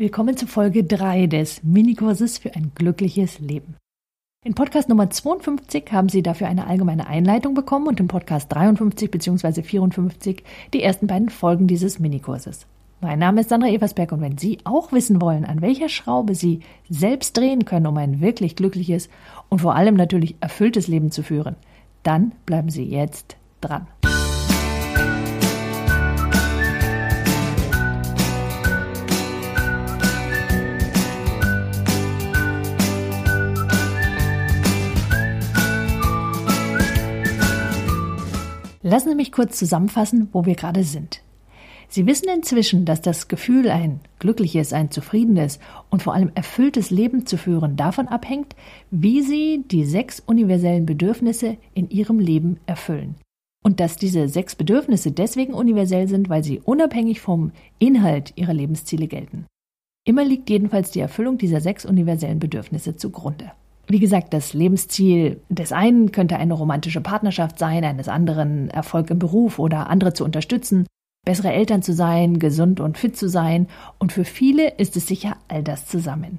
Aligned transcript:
Willkommen 0.00 0.36
zu 0.36 0.46
Folge 0.46 0.84
3 0.84 1.26
des 1.26 1.64
Minikurses 1.64 2.38
für 2.38 2.54
ein 2.54 2.70
glückliches 2.72 3.40
Leben. 3.40 3.74
In 4.44 4.54
Podcast 4.54 4.88
Nummer 4.88 5.10
52 5.10 5.90
haben 5.90 6.08
Sie 6.08 6.22
dafür 6.22 6.46
eine 6.46 6.68
allgemeine 6.68 7.08
Einleitung 7.08 7.54
bekommen 7.54 7.88
und 7.88 7.98
im 7.98 8.06
Podcast 8.06 8.54
53 8.54 9.10
bzw. 9.10 9.64
54 9.64 10.44
die 10.72 10.84
ersten 10.84 11.08
beiden 11.08 11.30
Folgen 11.30 11.66
dieses 11.66 11.98
Minikurses. 11.98 12.68
Mein 13.00 13.18
Name 13.18 13.40
ist 13.40 13.48
Sandra 13.48 13.70
Eversberg 13.70 14.12
und 14.12 14.20
wenn 14.20 14.38
Sie 14.38 14.58
auch 14.62 14.92
wissen 14.92 15.20
wollen, 15.20 15.44
an 15.44 15.62
welcher 15.62 15.88
Schraube 15.88 16.36
Sie 16.36 16.60
selbst 16.88 17.36
drehen 17.36 17.64
können, 17.64 17.88
um 17.88 17.96
ein 17.96 18.20
wirklich 18.20 18.54
glückliches 18.54 19.08
und 19.48 19.62
vor 19.62 19.74
allem 19.74 19.96
natürlich 19.96 20.36
erfülltes 20.38 20.86
Leben 20.86 21.10
zu 21.10 21.24
führen, 21.24 21.56
dann 22.04 22.30
bleiben 22.46 22.70
Sie 22.70 22.84
jetzt 22.84 23.36
dran. 23.60 23.88
Lassen 38.88 39.10
Sie 39.10 39.14
mich 39.16 39.32
kurz 39.32 39.58
zusammenfassen, 39.58 40.30
wo 40.32 40.46
wir 40.46 40.54
gerade 40.54 40.82
sind. 40.82 41.20
Sie 41.90 42.06
wissen 42.06 42.26
inzwischen, 42.34 42.86
dass 42.86 43.02
das 43.02 43.28
Gefühl, 43.28 43.68
ein 43.68 44.00
glückliches, 44.18 44.72
ein 44.72 44.90
zufriedenes 44.90 45.58
und 45.90 46.02
vor 46.02 46.14
allem 46.14 46.30
erfülltes 46.34 46.88
Leben 46.88 47.26
zu 47.26 47.36
führen, 47.36 47.76
davon 47.76 48.08
abhängt, 48.08 48.56
wie 48.90 49.20
Sie 49.20 49.62
die 49.70 49.84
sechs 49.84 50.20
universellen 50.20 50.86
Bedürfnisse 50.86 51.58
in 51.74 51.90
Ihrem 51.90 52.18
Leben 52.18 52.60
erfüllen. 52.64 53.16
Und 53.62 53.78
dass 53.78 53.96
diese 53.96 54.26
sechs 54.26 54.56
Bedürfnisse 54.56 55.12
deswegen 55.12 55.52
universell 55.52 56.08
sind, 56.08 56.30
weil 56.30 56.42
sie 56.42 56.58
unabhängig 56.58 57.20
vom 57.20 57.52
Inhalt 57.78 58.32
Ihrer 58.36 58.54
Lebensziele 58.54 59.06
gelten. 59.06 59.44
Immer 60.06 60.24
liegt 60.24 60.48
jedenfalls 60.48 60.92
die 60.92 61.00
Erfüllung 61.00 61.36
dieser 61.36 61.60
sechs 61.60 61.84
universellen 61.84 62.38
Bedürfnisse 62.38 62.96
zugrunde. 62.96 63.52
Wie 63.90 64.00
gesagt, 64.00 64.34
das 64.34 64.52
Lebensziel 64.52 65.40
des 65.48 65.72
einen 65.72 66.12
könnte 66.12 66.36
eine 66.36 66.52
romantische 66.52 67.00
Partnerschaft 67.00 67.58
sein, 67.58 67.84
eines 67.84 68.08
anderen 68.08 68.68
Erfolg 68.68 69.10
im 69.10 69.18
Beruf 69.18 69.58
oder 69.58 69.88
andere 69.88 70.12
zu 70.12 70.24
unterstützen, 70.24 70.86
bessere 71.24 71.52
Eltern 71.52 71.82
zu 71.82 71.94
sein, 71.94 72.38
gesund 72.38 72.80
und 72.80 72.98
fit 72.98 73.16
zu 73.16 73.30
sein, 73.30 73.66
und 73.98 74.12
für 74.12 74.24
viele 74.24 74.74
ist 74.76 74.96
es 74.96 75.06
sicher 75.06 75.38
all 75.48 75.62
das 75.62 75.86
zusammen. 75.86 76.38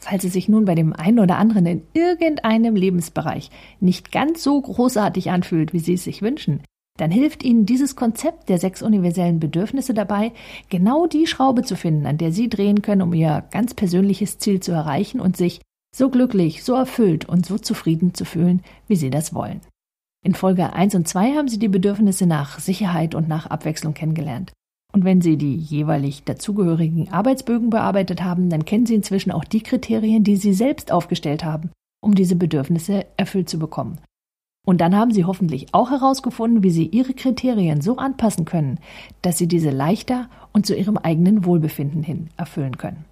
Falls 0.00 0.24
es 0.24 0.32
sich 0.32 0.48
nun 0.48 0.64
bei 0.64 0.74
dem 0.74 0.92
einen 0.92 1.18
oder 1.18 1.36
anderen 1.36 1.66
in 1.66 1.82
irgendeinem 1.94 2.76
Lebensbereich 2.76 3.50
nicht 3.80 4.12
ganz 4.12 4.42
so 4.42 4.60
großartig 4.60 5.30
anfühlt, 5.30 5.72
wie 5.72 5.78
Sie 5.78 5.94
es 5.94 6.04
sich 6.04 6.22
wünschen, 6.22 6.62
dann 6.98 7.10
hilft 7.10 7.42
Ihnen 7.42 7.66
dieses 7.66 7.96
Konzept 7.96 8.48
der 8.48 8.58
sechs 8.58 8.82
universellen 8.82 9.40
Bedürfnisse 9.40 9.94
dabei, 9.94 10.32
genau 10.68 11.06
die 11.06 11.26
Schraube 11.26 11.62
zu 11.62 11.76
finden, 11.76 12.06
an 12.06 12.18
der 12.18 12.32
Sie 12.32 12.48
drehen 12.48 12.82
können, 12.82 13.02
um 13.02 13.14
Ihr 13.14 13.44
ganz 13.50 13.74
persönliches 13.74 14.38
Ziel 14.38 14.60
zu 14.60 14.72
erreichen 14.72 15.20
und 15.20 15.36
sich 15.36 15.60
so 15.94 16.08
glücklich, 16.08 16.64
so 16.64 16.74
erfüllt 16.74 17.28
und 17.28 17.46
so 17.46 17.58
zufrieden 17.58 18.14
zu 18.14 18.24
fühlen, 18.24 18.62
wie 18.88 18.96
Sie 18.96 19.10
das 19.10 19.34
wollen. 19.34 19.60
In 20.24 20.34
Folge 20.34 20.72
1 20.72 20.94
und 20.94 21.08
2 21.08 21.34
haben 21.34 21.48
Sie 21.48 21.58
die 21.58 21.68
Bedürfnisse 21.68 22.26
nach 22.26 22.60
Sicherheit 22.60 23.14
und 23.14 23.28
nach 23.28 23.46
Abwechslung 23.46 23.92
kennengelernt. 23.92 24.52
Und 24.92 25.04
wenn 25.04 25.20
Sie 25.20 25.36
die 25.36 25.56
jeweilig 25.56 26.22
dazugehörigen 26.24 27.10
Arbeitsbögen 27.10 27.70
bearbeitet 27.70 28.22
haben, 28.22 28.50
dann 28.50 28.64
kennen 28.64 28.86
Sie 28.86 28.94
inzwischen 28.94 29.32
auch 29.32 29.44
die 29.44 29.62
Kriterien, 29.62 30.22
die 30.22 30.36
Sie 30.36 30.52
selbst 30.52 30.92
aufgestellt 30.92 31.44
haben, 31.44 31.70
um 32.02 32.14
diese 32.14 32.36
Bedürfnisse 32.36 33.06
erfüllt 33.16 33.48
zu 33.48 33.58
bekommen. 33.58 33.98
Und 34.64 34.80
dann 34.80 34.94
haben 34.94 35.10
Sie 35.10 35.24
hoffentlich 35.24 35.74
auch 35.74 35.90
herausgefunden, 35.90 36.62
wie 36.62 36.70
Sie 36.70 36.86
Ihre 36.86 37.14
Kriterien 37.14 37.80
so 37.80 37.96
anpassen 37.96 38.44
können, 38.44 38.78
dass 39.22 39.38
Sie 39.38 39.48
diese 39.48 39.70
leichter 39.70 40.28
und 40.52 40.66
zu 40.66 40.76
Ihrem 40.76 40.98
eigenen 40.98 41.44
Wohlbefinden 41.44 42.02
hin 42.02 42.28
erfüllen 42.36 42.76
können. 42.78 43.04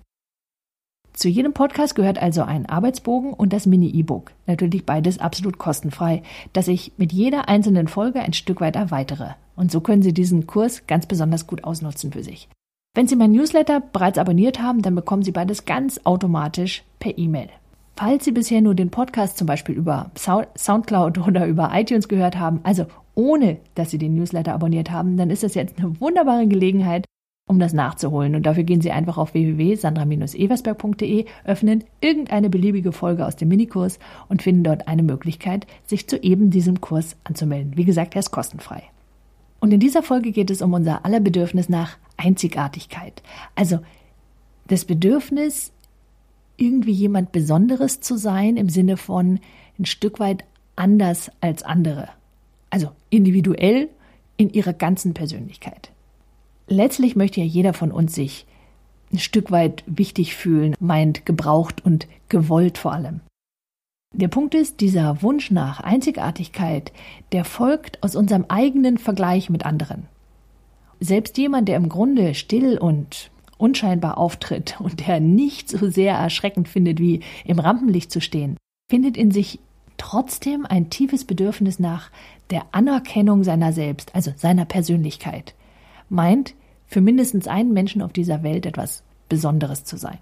Zu 1.21 1.29
jedem 1.29 1.53
Podcast 1.53 1.97
gehört 1.97 2.17
also 2.17 2.45
ein 2.45 2.65
Arbeitsbogen 2.65 3.35
und 3.35 3.53
das 3.53 3.67
Mini-E-Book. 3.67 4.33
Natürlich 4.47 4.87
beides 4.87 5.19
absolut 5.19 5.59
kostenfrei, 5.59 6.23
das 6.55 6.67
ich 6.67 6.93
mit 6.97 7.13
jeder 7.13 7.47
einzelnen 7.47 7.89
Folge 7.89 8.21
ein 8.21 8.33
Stück 8.33 8.63
weit 8.63 8.75
erweitere. 8.75 9.35
Und 9.55 9.71
so 9.71 9.83
können 9.83 10.01
Sie 10.01 10.15
diesen 10.15 10.47
Kurs 10.47 10.87
ganz 10.87 11.05
besonders 11.05 11.47
gut 11.47 11.63
ausnutzen 11.63 12.11
für 12.11 12.23
sich. 12.23 12.49
Wenn 12.95 13.07
Sie 13.07 13.17
mein 13.17 13.33
Newsletter 13.33 13.81
bereits 13.81 14.17
abonniert 14.17 14.63
haben, 14.63 14.81
dann 14.81 14.95
bekommen 14.95 15.23
Sie 15.23 15.31
beides 15.31 15.67
ganz 15.67 16.01
automatisch 16.05 16.85
per 17.01 17.19
E-Mail. 17.19 17.51
Falls 17.97 18.25
Sie 18.25 18.33
bisher 18.33 18.63
nur 18.63 18.75
den 18.75 18.89
Podcast 18.89 19.37
zum 19.37 19.47
Beispiel 19.47 19.75
über 19.75 20.11
Soundcloud 20.17 21.19
oder 21.29 21.47
über 21.47 21.71
iTunes 21.75 22.09
gehört 22.09 22.39
haben, 22.39 22.61
also 22.63 22.87
ohne 23.15 23.59
dass 23.75 23.91
Sie 23.91 23.99
den 23.99 24.15
Newsletter 24.15 24.55
abonniert 24.55 24.91
haben, 24.91 25.19
dann 25.19 25.29
ist 25.29 25.43
das 25.43 25.55
jetzt 25.55 25.77
eine 25.77 26.01
wunderbare 26.01 26.47
Gelegenheit, 26.47 27.05
um 27.51 27.59
das 27.59 27.73
nachzuholen. 27.73 28.37
Und 28.37 28.47
dafür 28.47 28.63
gehen 28.63 28.81
Sie 28.81 28.93
einfach 28.93 29.19
auf 29.19 29.35
www.sandra-eversberg.de, 29.35 31.25
öffnen 31.45 31.83
irgendeine 32.01 32.49
beliebige 32.49 32.93
Folge 32.93 33.27
aus 33.27 33.35
dem 33.35 33.49
Minikurs 33.49 33.99
und 34.29 34.41
finden 34.41 34.63
dort 34.63 34.87
eine 34.87 35.03
Möglichkeit, 35.03 35.67
sich 35.85 36.07
zu 36.07 36.17
eben 36.23 36.51
diesem 36.51 36.81
Kurs 36.81 37.17
anzumelden. 37.25 37.77
Wie 37.77 37.85
gesagt, 37.85 38.15
er 38.15 38.21
ist 38.21 38.31
kostenfrei. 38.31 38.85
Und 39.59 39.73
in 39.73 39.81
dieser 39.81 40.05
Folge 40.05 40.31
geht 40.31 40.49
es 40.49 40.63
um 40.63 40.73
unser 40.73 41.05
aller 41.05 41.19
Bedürfnis 41.19 41.69
nach 41.69 41.99
Einzigartigkeit. 42.17 43.21
Also 43.57 43.81
das 44.69 44.85
Bedürfnis, 44.85 45.73
irgendwie 46.57 46.93
jemand 46.93 47.33
Besonderes 47.33 48.01
zu 48.01 48.17
sein, 48.17 48.57
im 48.57 48.69
Sinne 48.69 48.97
von 48.97 49.41
ein 49.77 49.87
Stück 49.87 50.21
weit 50.21 50.45
anders 50.77 51.33
als 51.41 51.65
andere. 51.65 52.11
Also 52.71 52.91
individuell 53.11 53.89
in 54.37 54.51
ihrer 54.51 54.73
ganzen 54.73 55.15
Persönlichkeit 55.15 55.91
letztlich 56.71 57.17
möchte 57.17 57.41
ja 57.41 57.47
jeder 57.47 57.75
von 57.75 57.93
uns 57.93 58.15
sich 58.15 58.47
ein 59.13 59.19
Stück 59.19 59.51
weit 59.51 59.83
wichtig 59.87 60.35
fühlen, 60.35 60.75
meint 60.81 61.27
gebraucht 61.27 61.85
und 61.85 62.07
gewollt 62.29 62.79
vor 62.79 62.93
allem. 62.93 63.21
Der 64.15 64.29
Punkt 64.29 64.55
ist, 64.55 64.81
dieser 64.81 65.23
Wunsch 65.23 65.51
nach 65.51 65.81
Einzigartigkeit, 65.81 66.93
der 67.33 67.45
folgt 67.45 68.03
aus 68.03 68.17
unserem 68.17 68.45
eigenen 68.49 68.99
Vergleich 68.99 69.51
mit 69.51 69.65
anderen. 69.65 70.07
Selbst 70.99 71.39
jemand, 71.39 71.69
der 71.69 71.77
im 71.77 71.89
Grunde 71.89 72.35
still 72.35 72.79
und 72.79 73.31
unscheinbar 73.57 74.19
auftritt 74.19 74.77
und 74.81 75.07
der 75.07 75.21
nicht 75.21 75.69
so 75.69 75.91
sehr 75.91 76.15
erschreckend 76.15 76.69
findet, 76.69 76.99
wie 76.99 77.21
im 77.45 77.59
Rampenlicht 77.59 78.11
zu 78.11 78.21
stehen, 78.21 78.57
findet 78.91 79.17
in 79.17 79.31
sich 79.31 79.61
trotzdem 79.97 80.67
ein 80.67 80.91
tiefes 80.91 81.25
Bedürfnis 81.25 81.79
nach 81.79 82.11
der 82.51 82.65
Anerkennung 82.73 83.45
seiner 83.45 83.73
selbst, 83.73 84.15
also 84.15 84.33
seiner 84.37 84.65
Persönlichkeit. 84.65 85.55
Meint, 86.09 86.55
für 86.91 87.01
mindestens 87.01 87.47
einen 87.47 87.73
Menschen 87.73 88.03
auf 88.03 88.13
dieser 88.13 88.43
Welt 88.43 88.67
etwas 88.67 89.03
Besonderes 89.29 89.85
zu 89.85 89.97
sein. 89.97 90.19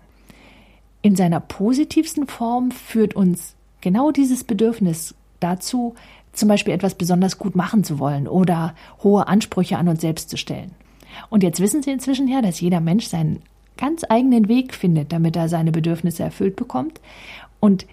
In 1.00 1.16
seiner 1.16 1.40
positivsten 1.40 2.26
Form 2.26 2.70
führt 2.70 3.16
uns 3.16 3.54
genau 3.80 4.10
dieses 4.10 4.44
Bedürfnis 4.44 5.14
dazu, 5.40 5.94
zum 6.32 6.48
Beispiel 6.48 6.74
etwas 6.74 6.94
besonders 6.94 7.38
gut 7.38 7.56
machen 7.56 7.84
zu 7.84 7.98
wollen 7.98 8.28
oder 8.28 8.74
hohe 9.02 9.26
Ansprüche 9.26 9.78
an 9.78 9.88
uns 9.88 10.02
selbst 10.02 10.28
zu 10.28 10.36
stellen. 10.36 10.72
Und 11.30 11.42
jetzt 11.42 11.60
wissen 11.60 11.82
Sie 11.82 11.90
inzwischen 11.90 12.28
ja, 12.28 12.42
dass 12.42 12.60
jeder 12.60 12.80
Mensch 12.80 13.06
seinen 13.06 13.40
ganz 13.78 14.04
eigenen 14.08 14.48
Weg 14.48 14.74
findet, 14.74 15.12
damit 15.12 15.36
er 15.36 15.48
seine 15.48 15.72
Bedürfnisse 15.72 16.22
erfüllt 16.22 16.56
bekommt 16.56 17.00
und 17.60 17.86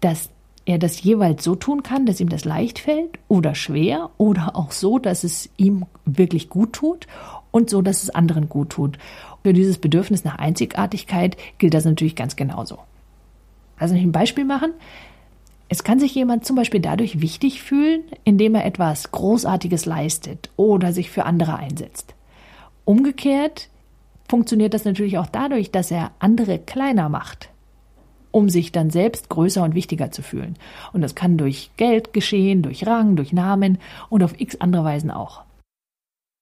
dass 0.00 0.30
er 0.64 0.78
das 0.78 1.02
jeweils 1.02 1.44
so 1.44 1.54
tun 1.54 1.82
kann, 1.82 2.06
dass 2.06 2.20
ihm 2.20 2.28
das 2.28 2.44
leicht 2.44 2.78
fällt 2.78 3.18
oder 3.28 3.54
schwer 3.54 4.10
oder 4.18 4.56
auch 4.56 4.72
so, 4.72 4.98
dass 4.98 5.22
es 5.22 5.48
ihm 5.56 5.86
wirklich 6.04 6.48
gut 6.48 6.72
tut 6.72 7.06
und 7.56 7.70
so, 7.70 7.80
dass 7.80 8.02
es 8.02 8.10
anderen 8.10 8.50
gut 8.50 8.70
tut. 8.70 8.98
Für 9.42 9.54
dieses 9.54 9.78
Bedürfnis 9.78 10.24
nach 10.24 10.36
Einzigartigkeit 10.36 11.38
gilt 11.56 11.72
das 11.72 11.86
natürlich 11.86 12.14
ganz 12.14 12.36
genauso. 12.36 12.78
Also 13.78 13.94
ich 13.94 14.02
ein 14.02 14.12
Beispiel 14.12 14.44
machen. 14.44 14.72
Es 15.70 15.82
kann 15.82 15.98
sich 15.98 16.14
jemand 16.14 16.44
zum 16.44 16.54
Beispiel 16.54 16.80
dadurch 16.80 17.22
wichtig 17.22 17.62
fühlen, 17.62 18.02
indem 18.24 18.54
er 18.54 18.66
etwas 18.66 19.10
Großartiges 19.10 19.86
leistet 19.86 20.50
oder 20.56 20.92
sich 20.92 21.10
für 21.10 21.24
andere 21.24 21.56
einsetzt. 21.56 22.14
Umgekehrt 22.84 23.70
funktioniert 24.28 24.74
das 24.74 24.84
natürlich 24.84 25.16
auch 25.16 25.26
dadurch, 25.26 25.70
dass 25.70 25.90
er 25.90 26.10
andere 26.18 26.58
kleiner 26.58 27.08
macht, 27.08 27.48
um 28.32 28.50
sich 28.50 28.70
dann 28.70 28.90
selbst 28.90 29.30
größer 29.30 29.62
und 29.62 29.74
wichtiger 29.74 30.10
zu 30.10 30.22
fühlen. 30.22 30.56
Und 30.92 31.00
das 31.00 31.14
kann 31.14 31.38
durch 31.38 31.70
Geld 31.78 32.12
geschehen, 32.12 32.60
durch 32.60 32.86
Rang, 32.86 33.16
durch 33.16 33.32
Namen 33.32 33.78
und 34.10 34.22
auf 34.22 34.38
x 34.38 34.60
andere 34.60 34.84
Weisen 34.84 35.10
auch. 35.10 35.45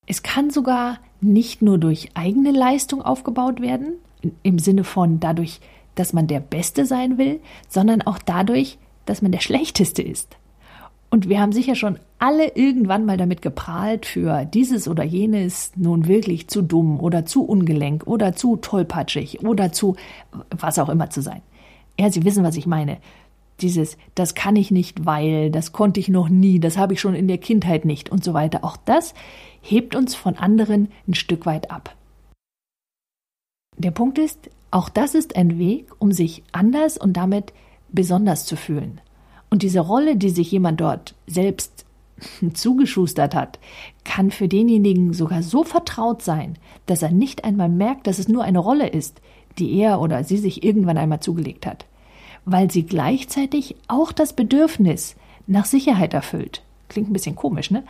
Es 0.06 0.22
kann 0.22 0.50
sogar 0.50 0.98
nicht 1.20 1.62
nur 1.62 1.78
durch 1.78 2.10
eigene 2.14 2.50
Leistung 2.50 3.02
aufgebaut 3.02 3.60
werden, 3.60 3.94
im 4.42 4.58
Sinne 4.58 4.84
von 4.84 5.20
dadurch, 5.20 5.60
dass 5.94 6.12
man 6.12 6.26
der 6.26 6.40
Beste 6.40 6.86
sein 6.86 7.18
will, 7.18 7.40
sondern 7.68 8.02
auch 8.02 8.18
dadurch, 8.18 8.78
dass 9.06 9.22
man 9.22 9.32
der 9.32 9.40
Schlechteste 9.40 10.02
ist. 10.02 10.36
Und 11.10 11.28
wir 11.28 11.40
haben 11.40 11.52
sicher 11.52 11.76
schon 11.76 11.98
alle 12.18 12.56
irgendwann 12.56 13.04
mal 13.04 13.16
damit 13.16 13.40
geprahlt, 13.40 14.04
für 14.04 14.44
dieses 14.44 14.88
oder 14.88 15.04
jenes 15.04 15.72
nun 15.76 16.08
wirklich 16.08 16.48
zu 16.48 16.60
dumm 16.60 16.98
oder 16.98 17.24
zu 17.24 17.44
ungelenk 17.44 18.06
oder 18.06 18.34
zu 18.34 18.56
tollpatschig 18.56 19.44
oder 19.44 19.70
zu 19.70 19.94
was 20.50 20.78
auch 20.80 20.88
immer 20.88 21.10
zu 21.10 21.22
sein. 21.22 21.42
Ja, 21.98 22.10
Sie 22.10 22.24
wissen, 22.24 22.42
was 22.42 22.56
ich 22.56 22.66
meine. 22.66 22.98
Dieses, 23.60 23.96
das 24.14 24.34
kann 24.34 24.56
ich 24.56 24.70
nicht, 24.70 25.06
weil, 25.06 25.50
das 25.50 25.72
konnte 25.72 26.00
ich 26.00 26.08
noch 26.08 26.28
nie, 26.28 26.58
das 26.58 26.76
habe 26.76 26.94
ich 26.94 27.00
schon 27.00 27.14
in 27.14 27.28
der 27.28 27.38
Kindheit 27.38 27.84
nicht 27.84 28.10
und 28.10 28.24
so 28.24 28.34
weiter. 28.34 28.64
Auch 28.64 28.76
das 28.76 29.14
hebt 29.60 29.94
uns 29.94 30.14
von 30.14 30.36
anderen 30.36 30.88
ein 31.06 31.14
Stück 31.14 31.46
weit 31.46 31.70
ab. 31.70 31.94
Der 33.76 33.90
Punkt 33.90 34.18
ist, 34.18 34.50
auch 34.70 34.88
das 34.88 35.14
ist 35.14 35.36
ein 35.36 35.58
Weg, 35.58 35.86
um 35.98 36.10
sich 36.12 36.42
anders 36.52 36.98
und 36.98 37.16
damit 37.16 37.52
besonders 37.90 38.44
zu 38.44 38.56
fühlen. 38.56 39.00
Und 39.50 39.62
diese 39.62 39.80
Rolle, 39.80 40.16
die 40.16 40.30
sich 40.30 40.50
jemand 40.50 40.80
dort 40.80 41.14
selbst 41.26 41.84
zugeschustert 42.54 43.34
hat, 43.34 43.58
kann 44.04 44.30
für 44.30 44.48
denjenigen 44.48 45.12
sogar 45.12 45.42
so 45.42 45.62
vertraut 45.64 46.22
sein, 46.22 46.58
dass 46.86 47.02
er 47.02 47.12
nicht 47.12 47.44
einmal 47.44 47.68
merkt, 47.68 48.06
dass 48.06 48.18
es 48.18 48.28
nur 48.28 48.42
eine 48.42 48.58
Rolle 48.58 48.88
ist, 48.88 49.20
die 49.58 49.78
er 49.78 50.00
oder 50.00 50.24
sie 50.24 50.38
sich 50.38 50.64
irgendwann 50.64 50.98
einmal 50.98 51.20
zugelegt 51.20 51.66
hat, 51.66 51.86
weil 52.44 52.70
sie 52.70 52.84
gleichzeitig 52.84 53.76
auch 53.88 54.12
das 54.12 54.32
Bedürfnis 54.32 55.16
nach 55.46 55.64
Sicherheit 55.64 56.14
erfüllt. 56.14 56.62
Klingt 56.88 57.10
ein 57.10 57.12
bisschen 57.12 57.36
komisch, 57.36 57.70
ne? 57.70 57.84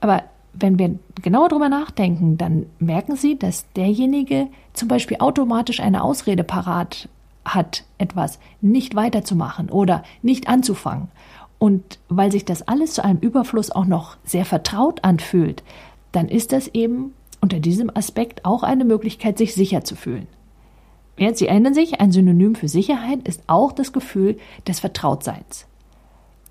Aber 0.00 0.24
wenn 0.54 0.78
wir 0.78 0.98
genauer 1.22 1.48
drüber 1.48 1.68
nachdenken, 1.68 2.36
dann 2.36 2.66
merken 2.78 3.16
Sie, 3.16 3.38
dass 3.38 3.64
derjenige 3.74 4.48
zum 4.74 4.88
Beispiel 4.88 5.18
automatisch 5.18 5.80
eine 5.80 6.02
Ausrede 6.02 6.44
parat 6.44 7.08
hat, 7.44 7.84
etwas 7.98 8.38
nicht 8.60 8.94
weiterzumachen 8.94 9.70
oder 9.70 10.02
nicht 10.22 10.48
anzufangen. 10.48 11.08
Und 11.58 11.98
weil 12.08 12.32
sich 12.32 12.44
das 12.44 12.66
alles 12.68 12.94
zu 12.94 13.04
einem 13.04 13.18
Überfluss 13.20 13.70
auch 13.70 13.86
noch 13.86 14.16
sehr 14.24 14.44
vertraut 14.44 15.04
anfühlt, 15.04 15.62
dann 16.10 16.28
ist 16.28 16.52
das 16.52 16.68
eben 16.68 17.14
unter 17.40 17.60
diesem 17.60 17.94
Aspekt 17.94 18.44
auch 18.44 18.62
eine 18.62 18.84
Möglichkeit, 18.84 19.38
sich 19.38 19.54
sicher 19.54 19.84
zu 19.84 19.96
fühlen. 19.96 20.26
Ja, 21.18 21.34
Sie 21.34 21.46
erinnern 21.46 21.74
sich, 21.74 22.00
ein 22.00 22.12
Synonym 22.12 22.54
für 22.54 22.68
Sicherheit 22.68 23.26
ist 23.28 23.42
auch 23.46 23.72
das 23.72 23.92
Gefühl 23.92 24.38
des 24.66 24.80
Vertrautseins. 24.80 25.66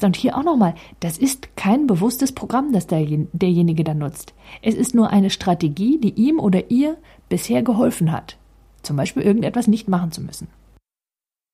Und 0.04 0.16
hier 0.16 0.38
auch 0.38 0.44
nochmal, 0.44 0.74
das 1.00 1.18
ist 1.18 1.56
kein 1.56 1.88
bewusstes 1.88 2.32
Programm, 2.32 2.74
das 2.74 2.88
derjenige 2.88 3.84
da 3.84 3.94
nutzt. 3.94 4.34
Es 4.62 4.76
ist 4.76 4.96
nur 4.96 5.12
eine 5.12 5.30
Strategie, 5.30 6.00
die 6.00 6.14
ihm 6.14 6.40
oder 6.40 6.72
ihr 6.72 6.98
bisher 7.30 7.62
geholfen 7.62 8.12
hat. 8.12 8.38
Zum 8.82 8.98
Beispiel 8.98 9.24
irgendetwas 9.24 9.68
nicht 9.68 9.88
machen 9.88 10.12
zu 10.12 10.22
müssen. 10.22 10.48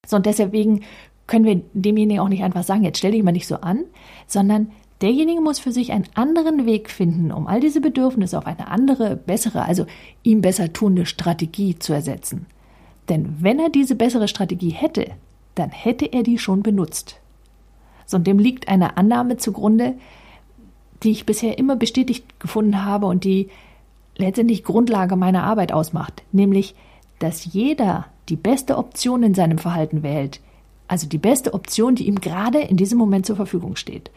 So, 0.06 0.15
und 0.15 0.25
deswegen 0.25 0.81
können 1.27 1.44
wir 1.44 1.62
demjenigen 1.74 2.21
auch 2.21 2.30
nicht 2.30 2.44
einfach 2.44 2.63
sagen, 2.63 2.83
jetzt 2.83 3.00
stell 3.00 3.12
dich 3.12 3.24
mal 3.24 3.33
nicht 3.33 3.48
so 3.48 3.57
an, 3.57 3.83
sondern 4.27 4.71
derjenige 5.01 5.42
muss 5.42 5.60
für 5.60 5.74
sich 5.74 5.92
einen 5.92 6.07
anderen 6.15 6.65
Weg 6.65 6.89
finden, 6.89 7.33
um 7.33 7.48
all 7.48 7.60
diese 7.60 7.81
Bedürfnisse 7.81 8.38
auf 8.38 8.45
eine 8.45 8.69
andere, 8.69 9.18
bessere, 9.18 9.63
also 9.63 9.86
ihm 10.24 10.39
besser 10.39 10.71
tuende 10.71 11.06
Strategie 11.06 11.77
zu 11.77 11.92
ersetzen. 11.92 12.45
Denn 13.09 13.38
wenn 13.39 13.59
er 13.59 13.69
diese 13.69 13.95
bessere 13.95 14.27
Strategie 14.27 14.69
hätte, 14.69 15.12
dann 15.56 15.69
hätte 15.69 16.06
er 16.06 16.24
die 16.24 16.38
schon 16.38 16.62
benutzt. 16.62 17.19
So, 18.06 18.18
und 18.18 18.27
dem 18.27 18.39
liegt 18.39 18.68
eine 18.68 18.98
Annahme 18.98 19.38
zugrunde, 19.38 19.95
die 21.04 21.12
ich 21.12 21.25
bisher 21.25 21.57
immer 21.57 21.75
bestätigt 21.75 22.39
gefunden 22.39 22.86
habe 22.86 23.06
und 23.06 23.24
die 23.24 23.50
letztendlich 24.15 24.63
Grundlage 24.63 25.15
meiner 25.15 25.44
Arbeit 25.44 25.71
ausmacht, 25.71 26.24
nämlich, 26.31 26.75
dass 27.19 27.45
jeder 27.45 28.06
die 28.30 28.36
beste 28.36 28.77
Option 28.77 29.24
in 29.24 29.33
seinem 29.33 29.57
Verhalten 29.57 30.03
wählt, 30.03 30.42
also 30.88 31.07
die 31.07 31.18
beste 31.18 31.53
Option, 31.53 31.95
die 31.95 32.07
ihm 32.07 32.19
gerade 32.19 32.60
in 32.60 32.77
diesem 32.77 32.98
Moment 32.98 33.25
zur 33.25 33.36
Verfügung 33.36 33.75
steht. 33.75 34.10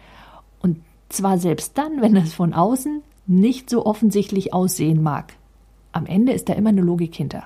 Und 0.60 0.78
zwar 1.08 1.38
selbst 1.38 1.76
dann, 1.76 2.00
wenn 2.00 2.16
es 2.16 2.32
von 2.32 2.54
außen 2.54 3.02
nicht 3.26 3.68
so 3.68 3.84
offensichtlich 3.86 4.54
aussehen 4.54 5.02
mag. 5.02 5.34
Am 5.92 6.06
Ende 6.06 6.32
ist 6.32 6.48
da 6.48 6.52
immer 6.54 6.70
eine 6.70 6.80
Logik 6.80 7.14
hinter. 7.14 7.44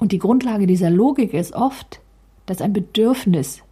Und 0.00 0.12
die 0.12 0.18
Grundlage 0.18 0.66
dieser 0.66 0.88
Logik 0.88 1.34
ist 1.34 1.52
oft, 1.52 2.00
dass 2.46 2.62
ein 2.62 2.72
Bedürfnis 2.72 3.62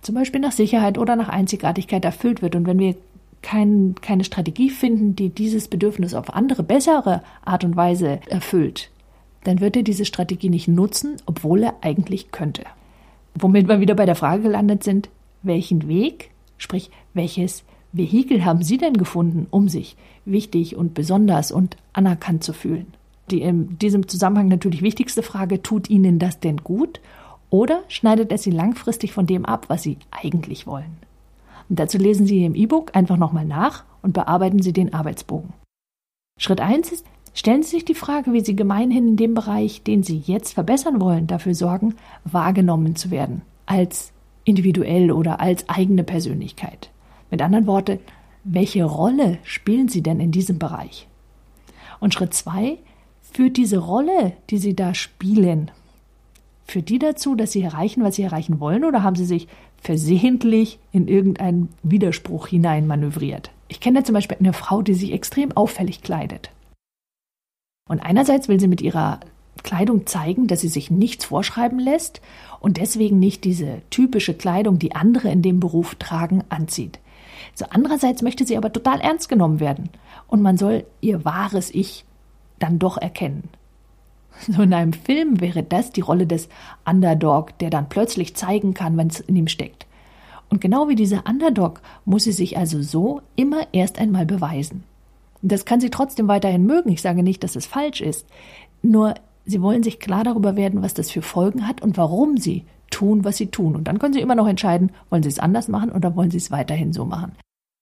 zum 0.00 0.14
Beispiel 0.14 0.40
nach 0.40 0.52
Sicherheit 0.52 0.98
oder 0.98 1.16
nach 1.16 1.28
Einzigartigkeit 1.28 2.04
erfüllt 2.04 2.42
wird. 2.42 2.54
Und 2.54 2.64
wenn 2.64 2.78
wir 2.78 2.94
kein, 3.42 3.96
keine 4.00 4.22
Strategie 4.22 4.70
finden, 4.70 5.16
die 5.16 5.30
dieses 5.30 5.66
Bedürfnis 5.66 6.14
auf 6.14 6.32
andere, 6.32 6.62
bessere 6.62 7.22
Art 7.44 7.64
und 7.64 7.74
Weise 7.74 8.20
erfüllt, 8.28 8.90
dann 9.42 9.60
wird 9.60 9.76
er 9.76 9.82
diese 9.82 10.04
Strategie 10.04 10.48
nicht 10.48 10.68
nutzen, 10.68 11.16
obwohl 11.26 11.64
er 11.64 11.74
eigentlich 11.80 12.30
könnte. 12.30 12.62
Womit 13.34 13.66
wir 13.66 13.80
wieder 13.80 13.96
bei 13.96 14.06
der 14.06 14.14
Frage 14.14 14.44
gelandet 14.44 14.84
sind, 14.84 15.08
welchen 15.42 15.88
Weg, 15.88 16.30
sprich 16.56 16.90
welches 17.14 17.64
Vehikel 17.92 18.44
haben 18.44 18.62
Sie 18.62 18.78
denn 18.78 18.94
gefunden, 18.94 19.48
um 19.50 19.68
sich 19.68 19.96
wichtig 20.24 20.76
und 20.76 20.94
besonders 20.94 21.50
und 21.50 21.76
anerkannt 21.92 22.44
zu 22.44 22.52
fühlen? 22.52 22.94
Die 23.30 23.42
in 23.42 23.78
diesem 23.78 24.08
Zusammenhang 24.08 24.48
natürlich 24.48 24.82
wichtigste 24.82 25.22
Frage, 25.22 25.62
tut 25.62 25.90
Ihnen 25.90 26.18
das 26.18 26.40
denn 26.40 26.58
gut 26.58 27.00
oder 27.50 27.82
schneidet 27.88 28.32
es 28.32 28.42
Sie 28.42 28.50
langfristig 28.50 29.12
von 29.12 29.26
dem 29.26 29.44
ab, 29.44 29.66
was 29.68 29.82
Sie 29.82 29.98
eigentlich 30.10 30.66
wollen? 30.66 30.96
Und 31.68 31.78
dazu 31.78 31.98
lesen 31.98 32.26
Sie 32.26 32.44
im 32.44 32.54
E-Book 32.54 32.94
einfach 32.94 33.16
nochmal 33.16 33.44
nach 33.44 33.84
und 34.02 34.12
bearbeiten 34.12 34.62
Sie 34.62 34.72
den 34.72 34.94
Arbeitsbogen. 34.94 35.52
Schritt 36.38 36.60
1 36.60 36.92
ist, 36.92 37.06
stellen 37.34 37.62
Sie 37.62 37.70
sich 37.70 37.84
die 37.84 37.94
Frage, 37.94 38.32
wie 38.32 38.44
Sie 38.44 38.54
gemeinhin 38.54 39.08
in 39.08 39.16
dem 39.16 39.34
Bereich, 39.34 39.82
den 39.82 40.02
Sie 40.02 40.18
jetzt 40.18 40.54
verbessern 40.54 41.00
wollen, 41.00 41.26
dafür 41.26 41.54
sorgen, 41.54 41.94
wahrgenommen 42.24 42.94
zu 42.94 43.10
werden, 43.10 43.42
als 43.64 44.12
individuell 44.44 45.10
oder 45.10 45.40
als 45.40 45.68
eigene 45.68 46.04
Persönlichkeit. 46.04 46.90
Mit 47.30 47.42
anderen 47.42 47.66
Worten, 47.66 47.98
welche 48.44 48.84
Rolle 48.84 49.38
spielen 49.42 49.88
Sie 49.88 50.02
denn 50.02 50.20
in 50.20 50.30
diesem 50.30 50.58
Bereich? 50.58 51.08
Und 51.98 52.14
Schritt 52.14 52.34
2, 52.34 52.78
führt 53.32 53.56
diese 53.56 53.78
Rolle, 53.78 54.32
die 54.50 54.58
Sie 54.58 54.74
da 54.74 54.94
spielen, 54.94 55.70
Führt 56.66 56.88
die 56.88 56.98
dazu, 56.98 57.36
dass 57.36 57.52
sie 57.52 57.62
erreichen, 57.62 58.02
was 58.02 58.16
sie 58.16 58.22
erreichen 58.22 58.58
wollen, 58.58 58.84
oder 58.84 59.02
haben 59.02 59.14
sie 59.14 59.24
sich 59.24 59.46
versehentlich 59.80 60.80
in 60.90 61.06
irgendeinen 61.06 61.68
Widerspruch 61.84 62.48
hineinmanövriert? 62.48 63.50
Ich 63.68 63.78
kenne 63.78 64.02
zum 64.02 64.14
Beispiel 64.14 64.38
eine 64.40 64.52
Frau, 64.52 64.82
die 64.82 64.94
sich 64.94 65.12
extrem 65.12 65.56
auffällig 65.56 66.02
kleidet. 66.02 66.50
Und 67.88 68.00
einerseits 68.00 68.48
will 68.48 68.58
sie 68.58 68.66
mit 68.66 68.80
ihrer 68.80 69.20
Kleidung 69.62 70.06
zeigen, 70.06 70.48
dass 70.48 70.60
sie 70.60 70.68
sich 70.68 70.90
nichts 70.90 71.26
vorschreiben 71.26 71.78
lässt 71.78 72.20
und 72.58 72.78
deswegen 72.78 73.20
nicht 73.20 73.44
diese 73.44 73.82
typische 73.90 74.34
Kleidung, 74.34 74.80
die 74.80 74.94
andere 74.94 75.30
in 75.30 75.42
dem 75.42 75.60
Beruf 75.60 75.94
tragen, 75.94 76.42
anzieht. 76.48 76.98
So 77.54 77.66
andererseits 77.70 78.22
möchte 78.22 78.44
sie 78.44 78.56
aber 78.56 78.72
total 78.72 79.00
ernst 79.00 79.28
genommen 79.28 79.60
werden 79.60 79.90
und 80.26 80.42
man 80.42 80.56
soll 80.56 80.84
ihr 81.00 81.24
wahres 81.24 81.70
Ich 81.72 82.04
dann 82.58 82.78
doch 82.78 82.98
erkennen. 82.98 83.48
So 84.48 84.62
in 84.62 84.74
einem 84.74 84.92
Film 84.92 85.40
wäre 85.40 85.62
das 85.62 85.92
die 85.92 86.02
Rolle 86.02 86.26
des 86.26 86.48
Underdog, 86.84 87.58
der 87.58 87.70
dann 87.70 87.88
plötzlich 87.88 88.36
zeigen 88.36 88.74
kann, 88.74 88.96
wenn 88.96 89.08
es 89.08 89.20
in 89.20 89.36
ihm 89.36 89.48
steckt. 89.48 89.86
Und 90.48 90.60
genau 90.60 90.88
wie 90.88 90.94
dieser 90.94 91.24
Underdog 91.26 91.80
muss 92.04 92.24
sie 92.24 92.32
sich 92.32 92.58
also 92.58 92.82
so 92.82 93.22
immer 93.34 93.62
erst 93.72 93.98
einmal 93.98 94.26
beweisen. 94.26 94.84
Das 95.42 95.64
kann 95.64 95.80
sie 95.80 95.90
trotzdem 95.90 96.28
weiterhin 96.28 96.66
mögen. 96.66 96.90
Ich 96.90 97.02
sage 97.02 97.22
nicht, 97.22 97.42
dass 97.44 97.56
es 97.56 97.66
falsch 97.66 98.00
ist. 98.00 98.26
Nur 98.82 99.14
sie 99.44 99.62
wollen 99.62 99.82
sich 99.82 100.00
klar 100.00 100.24
darüber 100.24 100.56
werden, 100.56 100.82
was 100.82 100.94
das 100.94 101.10
für 101.10 101.22
Folgen 101.22 101.66
hat 101.66 101.82
und 101.82 101.96
warum 101.96 102.36
sie 102.36 102.64
tun, 102.90 103.24
was 103.24 103.36
sie 103.36 103.48
tun. 103.48 103.74
Und 103.74 103.84
dann 103.88 103.98
können 103.98 104.14
sie 104.14 104.20
immer 104.20 104.34
noch 104.34 104.48
entscheiden, 104.48 104.90
wollen 105.10 105.22
sie 105.22 105.28
es 105.28 105.38
anders 105.38 105.68
machen 105.68 105.90
oder 105.90 106.14
wollen 106.14 106.30
sie 106.30 106.36
es 106.36 106.50
weiterhin 106.50 106.92
so 106.92 107.04
machen. 107.04 107.32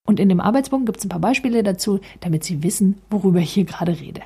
Und 0.07 0.21
in 0.21 0.29
dem 0.29 0.41
Arbeitsbogen 0.41 0.85
gibt 0.87 0.99
es 0.99 1.05
ein 1.05 1.09
paar 1.09 1.21
Beispiele 1.21 1.63
dazu, 1.63 2.01
damit 2.21 2.45
Sie 2.45 2.63
wissen, 2.63 3.01
worüber 3.11 3.39
ich 3.39 3.53
hier 3.53 3.65
gerade 3.65 3.99
rede. 3.99 4.21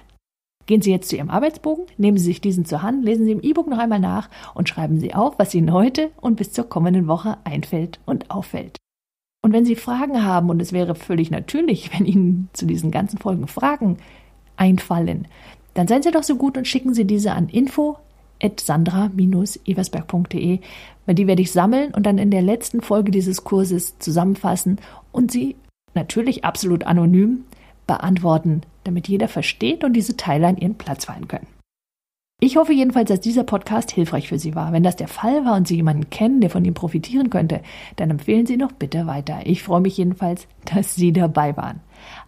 Gehen 0.69 0.83
Sie 0.83 0.91
jetzt 0.91 1.09
zu 1.09 1.17
Ihrem 1.17 1.31
Arbeitsbogen, 1.31 1.87
nehmen 1.97 2.19
Sie 2.19 2.27
sich 2.27 2.43
diesen 2.43 2.67
zur 2.67 2.83
Hand, 2.83 3.03
lesen 3.03 3.25
Sie 3.25 3.33
im 3.33 3.41
E-Book 3.41 3.69
noch 3.69 3.79
einmal 3.79 4.01
nach 4.01 4.29
und 4.53 4.69
schreiben 4.69 5.01
Sie 5.01 5.15
auf, 5.15 5.39
was 5.39 5.55
Ihnen 5.55 5.73
heute 5.73 6.11
und 6.21 6.37
bis 6.37 6.53
zur 6.53 6.69
kommenden 6.69 7.09
Woche 7.09 7.39
einfällt 7.45 8.01
und 8.05 8.31
auffällt. 8.31 8.77
Und 9.43 9.55
wenn 9.55 9.65
Sie 9.65 9.77
Fragen 9.77 10.27
haben, 10.27 10.51
und 10.51 10.61
es 10.61 10.75
wäre 10.75 10.95
völlig 10.95 11.31
natürlich, 11.31 11.99
wenn 11.99 12.05
Ihnen 12.05 12.51
zu 12.53 12.67
diesen 12.67 12.91
ganzen 12.91 13.19
Folgen 13.19 13.49
Fragen 13.49 13.97
einfallen, 14.59 15.27
dann 15.73 15.89
seien 15.89 16.03
Sie 16.03 16.11
doch 16.11 16.23
so 16.23 16.37
gut 16.37 16.59
und 16.59 16.69
schicken 16.69 16.93
Sie 16.93 17.07
diese 17.07 17.33
an 17.33 17.49
info 17.49 17.97
sandra-eversberg.de, 18.61 20.61
weil 21.07 21.15
die 21.15 21.27
werde 21.27 21.41
ich 21.41 21.51
sammeln 21.51 21.95
und 21.95 22.05
dann 22.05 22.19
in 22.19 22.31
der 22.31 22.43
letzten 22.43 22.83
Folge 22.83 23.11
dieses 23.11 23.43
Kurses 23.43 23.99
zusammenfassen 24.01 24.79
und 25.13 25.33
sie 25.33 25.57
natürlich 25.95 26.45
absolut 26.45 26.85
anonym 26.85 27.45
beantworten, 27.87 28.61
damit 28.89 29.09
jeder 29.09 29.29
versteht 29.29 29.85
und 29.85 29.93
diese 29.93 30.17
Teile 30.17 30.47
an 30.49 30.57
ihren 30.57 30.75
Platz 30.75 31.05
fallen 31.05 31.29
können. 31.29 31.47
Ich 32.41 32.57
hoffe 32.57 32.73
jedenfalls, 32.73 33.09
dass 33.09 33.21
dieser 33.21 33.43
Podcast 33.43 33.91
hilfreich 33.91 34.29
für 34.29 34.39
Sie 34.39 34.55
war. 34.55 34.73
Wenn 34.73 34.85
das 34.85 34.95
der 34.95 35.09
Fall 35.09 35.45
war 35.45 35.57
und 35.57 35.67
Sie 35.67 35.75
jemanden 35.75 36.09
kennen, 36.09 36.41
der 36.41 36.51
von 36.51 36.65
ihm 36.65 36.75
profitieren 36.75 37.31
könnte, 37.31 37.63
dann 37.97 38.11
empfehlen 38.11 38.47
Sie 38.47 38.57
noch 38.57 38.71
bitte 38.71 39.09
weiter. 39.09 39.41
Ich 39.45 39.65
freue 39.65 39.81
mich 39.81 39.97
jedenfalls, 39.97 40.47
dass 40.73 40.95
Sie 40.95 41.13
dabei 41.13 41.57
waren. 41.57 41.81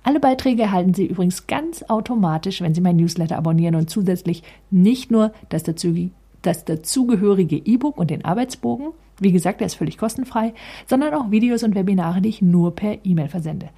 Alle 0.03 0.19
Beiträge 0.19 0.63
erhalten 0.63 0.95
Sie 0.95 1.07
übrigens 1.07 1.47
ganz 1.47 1.85
automatisch, 1.85 2.61
wenn 2.61 2.75
Sie 2.75 2.81
mein 2.81 2.97
Newsletter 2.97 3.37
abonnieren 3.37 3.77
und 3.77 3.89
zusätzlich 3.89 4.43
nicht 4.73 5.13
nur 5.13 5.33
das, 5.49 5.63
dazu, 5.63 5.95
das 6.43 6.65
dazugehörige 6.65 7.57
E-Book 7.57 7.97
und 7.97 8.11
den 8.11 8.25
Arbeitsbogen, 8.25 8.89
wie 9.21 9.33
gesagt, 9.33 9.61
der 9.61 9.67
ist 9.67 9.75
völlig 9.75 9.99
kostenfrei, 9.99 10.53
sondern 10.87 11.15
auch 11.15 11.31
Videos 11.31 11.63
und 11.63 11.75
Webinare, 11.75 12.21
die 12.21 12.31
ich 12.31 12.43
nur 12.43 12.75
per 12.75 12.99
E-Mail 13.05 13.29
versende. 13.29 13.69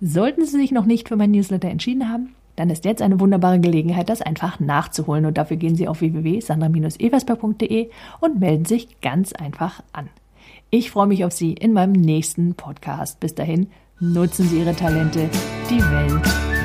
Sollten 0.00 0.44
Sie 0.44 0.56
sich 0.58 0.70
noch 0.70 0.84
nicht 0.84 1.08
für 1.08 1.16
mein 1.16 1.32
Newsletter 1.32 1.68
entschieden 1.68 2.08
haben, 2.08 2.34
dann 2.56 2.70
ist 2.70 2.84
jetzt 2.84 3.02
eine 3.02 3.18
wunderbare 3.20 3.58
Gelegenheit, 3.58 4.08
das 4.10 4.22
einfach 4.22 4.60
nachzuholen. 4.60 5.24
Und 5.24 5.38
dafür 5.38 5.56
gehen 5.56 5.76
Sie 5.76 5.88
auf 5.88 6.00
www.sandra-eversberg.de 6.00 7.88
und 8.20 8.38
melden 8.38 8.66
sich 8.66 9.00
ganz 9.00 9.32
einfach 9.32 9.82
an. 9.92 10.10
Ich 10.68 10.90
freue 10.90 11.06
mich 11.06 11.24
auf 11.24 11.32
Sie 11.32 11.54
in 11.54 11.72
meinem 11.72 11.92
nächsten 11.92 12.54
Podcast. 12.54 13.18
Bis 13.18 13.34
dahin, 13.34 13.68
nutzen 13.98 14.46
Sie 14.46 14.58
Ihre 14.58 14.76
Talente. 14.76 15.28
Die 15.70 15.80
Welt 15.80 16.59